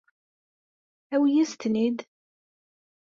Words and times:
Awi-as-ten-id. 1.13 1.99